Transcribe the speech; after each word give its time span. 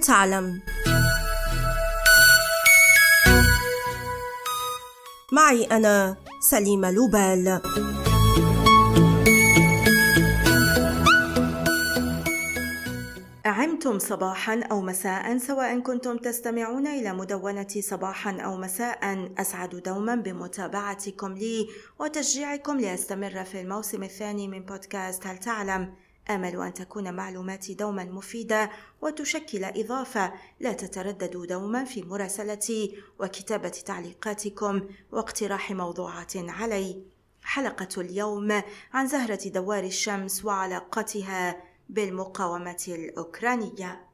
تعلم. 0.00 0.60
معي 5.32 5.64
أنا 5.64 6.16
سليمة 6.50 6.90
لوبال. 6.90 7.60
أعمتم 13.46 13.98
صباحا 13.98 14.60
أو 14.70 14.80
مساء 14.80 15.38
سواء 15.38 15.80
كنتم 15.80 16.16
تستمعون 16.16 16.86
إلى 16.86 17.12
مدونة 17.12 17.68
صباحا 17.80 18.40
أو 18.40 18.56
مساء. 18.56 19.32
أسعد 19.38 19.82
دوما 19.86 20.14
بمتابعتكم 20.14 21.32
لي 21.32 21.68
وتشجيعكم 21.98 22.80
لأستمر 22.80 23.44
في 23.44 23.60
الموسم 23.60 24.02
الثاني 24.02 24.48
من 24.48 24.64
بودكاست 24.64 25.26
هل 25.26 25.38
تعلم؟ 25.38 25.94
آمل 26.34 26.60
أن 26.62 26.74
تكون 26.74 27.14
معلوماتي 27.14 27.74
دوما 27.74 28.04
مفيدة 28.04 28.70
وتشكل 29.02 29.64
إضافة. 29.64 30.32
لا 30.60 30.72
تترددوا 30.72 31.46
دوما 31.46 31.84
في 31.84 32.02
مراسلتي 32.02 32.96
وكتابة 33.18 33.68
تعليقاتكم 33.68 34.88
واقتراح 35.12 35.70
موضوعات 35.70 36.36
علي. 36.36 37.02
حلقة 37.42 38.00
اليوم 38.00 38.62
عن 38.92 39.06
زهرة 39.06 39.48
دوار 39.48 39.84
الشمس 39.84 40.44
وعلاقتها 40.44 41.62
بالمقاومة 41.88 42.84
الأوكرانية. 42.88 44.09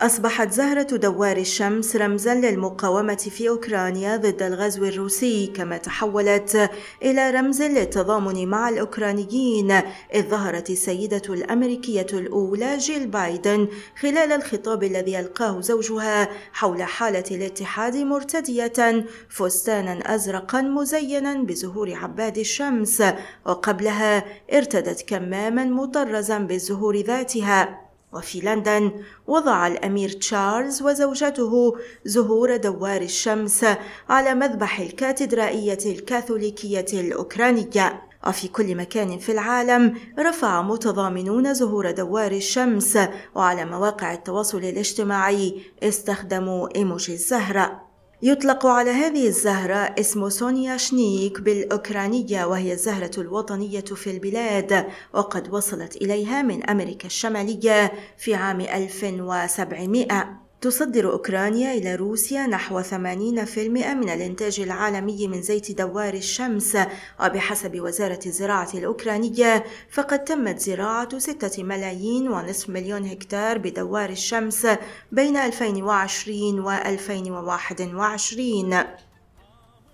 أصبحت 0.00 0.52
زهرة 0.52 0.96
دوار 0.96 1.36
الشمس 1.36 1.96
رمزا 1.96 2.34
للمقاومة 2.34 3.14
في 3.16 3.48
أوكرانيا 3.48 4.16
ضد 4.16 4.42
الغزو 4.42 4.84
الروسي 4.84 5.46
كما 5.46 5.76
تحولت 5.76 6.70
إلى 7.02 7.30
رمز 7.30 7.62
للتضامن 7.62 8.48
مع 8.48 8.68
الأوكرانيين 8.68 9.70
إذ 10.14 10.28
ظهرت 10.28 10.70
السيدة 10.70 11.22
الأمريكية 11.28 12.06
الأولى 12.12 12.78
جيل 12.78 13.06
بايدن 13.06 13.68
خلال 14.00 14.32
الخطاب 14.32 14.84
الذي 14.84 15.20
ألقاه 15.20 15.60
زوجها 15.60 16.28
حول 16.52 16.82
حالة 16.82 17.24
الاتحاد 17.30 17.96
مرتدية 17.96 19.06
فستانا 19.28 20.14
أزرقا 20.14 20.62
مزينا 20.62 21.34
بزهور 21.34 21.94
عباد 21.94 22.38
الشمس 22.38 23.02
وقبلها 23.46 24.24
ارتدت 24.52 25.02
كماما 25.02 25.64
مطرزا 25.64 26.38
بالزهور 26.38 26.96
ذاتها. 26.96 27.87
وفي 28.12 28.40
لندن 28.40 28.92
وضع 29.26 29.66
الأمير 29.66 30.08
تشارلز 30.08 30.82
وزوجته 30.82 31.76
زهور 32.04 32.56
دوار 32.56 33.02
الشمس 33.02 33.66
على 34.08 34.34
مذبح 34.34 34.80
الكاتدرائية 34.80 35.78
الكاثوليكية 35.86 36.86
الأوكرانية. 36.92 38.02
وفي 38.26 38.48
كل 38.48 38.74
مكان 38.74 39.18
في 39.18 39.32
العالم 39.32 39.98
رفع 40.18 40.62
متضامنون 40.62 41.54
زهور 41.54 41.90
دوار 41.90 42.32
الشمس 42.32 42.98
وعلى 43.34 43.64
مواقع 43.64 44.12
التواصل 44.12 44.58
الاجتماعي 44.58 45.62
استخدموا 45.82 46.76
إيموجي 46.76 47.12
الزهرة. 47.12 47.87
يطلق 48.22 48.66
على 48.66 48.90
هذه 48.90 49.26
الزهرة 49.26 49.74
اسم 49.74 50.28
سونيا 50.28 50.76
شنيك 50.76 51.40
بالأوكرانية 51.40 52.44
وهي 52.44 52.72
الزهرة 52.72 53.20
الوطنية 53.20 53.80
في 53.80 54.10
البلاد 54.10 54.86
وقد 55.12 55.54
وصلت 55.54 55.96
إليها 55.96 56.42
من 56.42 56.70
أمريكا 56.70 57.06
الشمالية 57.06 57.92
في 58.16 58.34
عام 58.34 58.60
1700 58.60 60.47
تصدر 60.60 61.12
أوكرانيا 61.12 61.72
إلى 61.72 61.94
روسيا 61.94 62.46
نحو 62.46 62.82
80% 62.82 63.58
من 63.58 64.10
الإنتاج 64.10 64.60
العالمي 64.60 65.28
من 65.28 65.42
زيت 65.42 65.78
دوار 65.78 66.14
الشمس. 66.14 66.76
وبحسب 67.24 67.80
وزارة 67.80 68.20
الزراعة 68.26 68.68
الأوكرانية 68.74 69.64
فقد 69.90 70.24
تمت 70.24 70.58
زراعة 70.58 71.18
6 71.18 71.62
ملايين 71.62 72.28
ونصف 72.28 72.70
مليون 72.70 73.06
هكتار 73.06 73.58
بدوار 73.58 74.10
الشمس 74.10 74.66
بين 75.12 75.36
2020 75.36 76.60
و 76.60 76.70
2021 76.70 78.84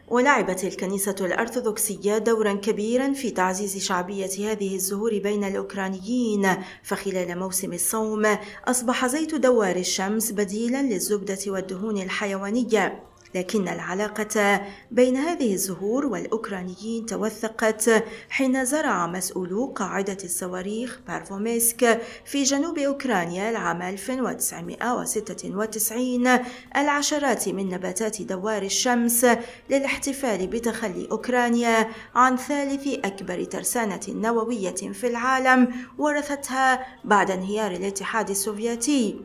ولعبت 0.09 0.65
الكنيسة 0.65 1.17
الأرثوذكسية 1.21 2.19
دورا 2.19 2.53
كبيرا 2.53 3.13
في 3.13 3.31
تعزيز 3.31 3.77
شعبية 3.77 4.53
هذه 4.53 4.75
الزهور 4.75 5.19
بين 5.19 5.45
الأوكرانيين. 5.45 6.57
فخلال 6.83 7.39
موسم 7.39 7.73
الصوم 7.73 8.27
أصبح 8.65 9.07
زيت 9.07 9.35
دوار 9.35 9.77
الشمس 9.77 10.33
بديلا 10.33 10.83
للزبدة 10.83 11.39
والدهون 11.47 12.03
الحيوانية. 12.03 13.14
لكن 13.35 13.69
العلاقة 13.69 14.61
بين 14.91 15.17
هذه 15.17 15.53
الزهور 15.53 16.07
والأوكرانيين 16.07 17.07
توثقت 17.07 18.05
حين 18.31 18.65
زرع 18.65 19.07
مسؤولو 19.07 19.67
قاعدة 19.67 20.17
الصواريخ 20.25 21.01
بارفوميسك 21.09 22.01
في 22.25 22.43
جنوب 22.43 22.79
أوكرانيا 22.79 23.51
العام 23.51 23.83
1996 23.83 26.39
العشرات 26.77 27.49
من 27.49 27.69
نباتات 27.69 28.23
دوار 28.23 28.63
الشمس 28.63 29.27
للاحتفال 29.71 30.47
بتخلي 30.47 31.09
أوكرانيا 31.11 31.89
عن 32.15 32.37
ثالث 32.37 32.89
أكبر 33.05 33.45
ترسانة 33.45 34.01
نووية 34.09 34.75
في 34.75 35.07
العالم 35.07 35.69
ورثتها 35.99 36.87
بعد 37.05 37.31
انهيار 37.31 37.71
الاتحاد 37.71 38.31
السوفيتي. 38.31 39.17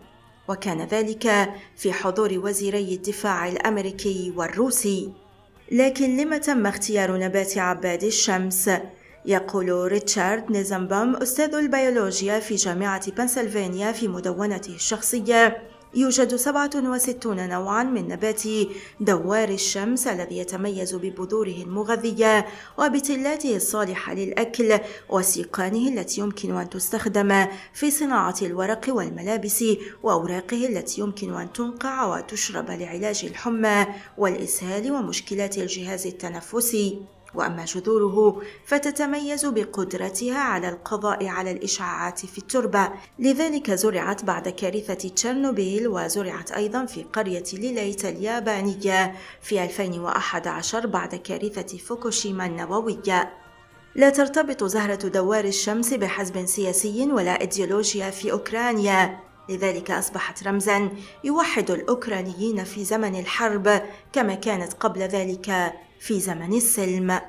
وكان 0.50 0.82
ذلك 0.82 1.50
في 1.78 1.94
حضور 1.94 2.40
وزيري 2.44 2.94
الدفاع 2.94 3.48
الأمريكي 3.48 4.34
والروسي. 4.36 5.14
لكن 5.72 6.18
لم 6.18 6.38
تم 6.38 6.68
اختيار 6.68 7.18
نبات 7.18 7.58
عباد 7.58 8.04
الشمس؟ 8.04 8.70
يقول 9.26 9.92
ريتشارد 9.92 10.52
نيزنبام 10.52 11.16
أستاذ 11.16 11.56
البيولوجيا 11.56 12.40
في 12.40 12.56
جامعة 12.56 13.12
بنسلفانيا 13.12 13.92
في 13.92 14.08
مدونته 14.08 14.76
الشخصية. 14.76 15.62
يوجد 15.96 16.36
67 16.36 17.50
نوعا 17.50 17.84
من 17.84 18.08
نبات 18.08 18.44
دوار 19.00 19.50
الشمس 19.50 20.08
الذي 20.08 20.38
يتميز 20.38 20.96
ببذوره 20.96 21.64
المغذية 21.64 22.46
وبتلاته 22.78 23.56
الصالحة 23.56 24.14
للأكل 24.14 24.80
وسيقانه 25.10 25.90
التي 25.90 26.22
يمكن 26.22 26.58
أن 26.58 26.70
تستخدم 26.70 27.48
في 27.74 27.92
صناعة 27.92 28.36
الورق 28.42 28.86
والملابس 28.90 29.64
وأوراقه 30.04 30.68
التي 30.68 31.02
يمكن 31.02 31.34
أن 31.34 31.54
تنقع 31.54 32.18
وتشرب 32.18 32.72
لعلاج 32.72 33.26
الحمى 33.26 33.86
والإسهال 34.18 34.92
ومشكلات 34.92 35.58
الجهاز 35.58 36.08
التنفسي. 36.08 37.02
وأما 37.36 37.66
جذوره 37.66 38.42
فتتميز 38.66 39.46
بقدرتها 39.46 40.40
على 40.40 40.70
القضاء 40.70 41.28
على 41.28 41.52
الاشعاعات 41.52 42.26
في 42.26 42.38
التربة. 42.38 42.90
لذلك 43.20 43.72
زرعت 43.72 44.26
بعد 44.26 44.50
كارثة 44.50 45.10
تشيرنوبيل 45.10 45.88
وزرعت 45.88 46.52
أيضا 46.52 46.86
في 46.86 47.04
قرية 47.04 47.44
ليليتا 47.54 48.10
اليابانية 48.10 49.16
في 49.42 49.64
2011 49.64 50.88
بعد 50.88 51.16
كارثة 51.16 51.78
فوكوشيما 51.78 52.46
النووية. 52.46 53.34
لا 53.96 54.10
ترتبط 54.10 54.64
زهرة 54.64 55.08
دوار 55.08 55.46
الشمس 55.46 55.94
بحزب 55.94 56.46
سياسي 56.46 57.12
ولا 57.12 57.42
إيديولوجيا 57.42 58.10
في 58.10 58.32
أوكرانيا. 58.32 59.29
لذلك 59.49 59.91
أصبحت 59.91 60.47
رمزا 60.47 60.89
يوحد 61.25 61.71
الأوكرانيين 61.71 62.65
في 62.65 62.85
زمن 62.85 63.21
الحرب 63.21 63.83
كما 64.12 64.35
كانت 64.35 64.73
قبل 64.73 65.01
ذلك 65.01 65.73
في 66.01 66.21
زمن 66.21 66.53
السلم 66.53 67.21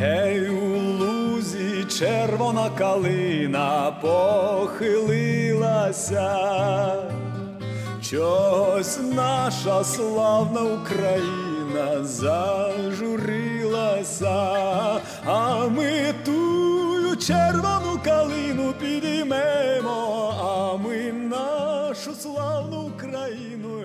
Гей, 0.00 0.48
у 0.48 0.78
лузі 0.98 1.84
червона 1.84 2.70
калина 2.78 3.90
похилилася, 4.02 5.50
чогось 8.02 8.98
наша 9.14 9.84
славна 9.84 10.62
Україна 10.62 12.04
зажурилася, 12.04 13.40
а 15.26 15.66
ми 15.66 16.14
тую 16.24 16.91
червону 17.22 18.00
калину 18.04 18.74
підіймемо, 18.80 19.98
а 20.40 20.76
ми 20.76 21.12
нашу 21.12 22.14
славну 22.14 22.78
Україну 22.80 23.82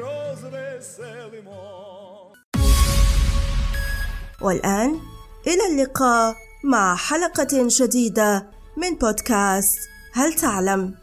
розвеселимо. 0.00 1.62
والآن 4.40 4.90
إلى 5.46 5.64
اللقاء 5.70 6.34
مع 6.64 6.96
حلقة 6.96 7.68
جديدة 7.78 8.46
من 8.76 8.94
بودكاست 8.94 9.78
هل 10.12 10.34
تعلم؟ 10.34 10.94